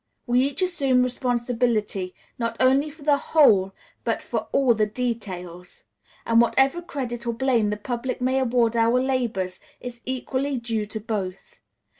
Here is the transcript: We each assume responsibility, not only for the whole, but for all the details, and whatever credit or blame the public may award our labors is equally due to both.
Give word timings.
We 0.25 0.41
each 0.47 0.63
assume 0.63 1.03
responsibility, 1.03 2.15
not 2.39 2.57
only 2.59 2.89
for 2.89 3.03
the 3.03 3.17
whole, 3.17 3.71
but 4.03 4.19
for 4.23 4.47
all 4.51 4.73
the 4.73 4.87
details, 4.87 5.83
and 6.25 6.41
whatever 6.41 6.81
credit 6.81 7.27
or 7.27 7.33
blame 7.33 7.69
the 7.69 7.77
public 7.77 8.19
may 8.19 8.39
award 8.39 8.75
our 8.75 8.99
labors 8.99 9.59
is 9.79 10.01
equally 10.03 10.57
due 10.57 10.87
to 10.87 10.99
both. 10.99 11.59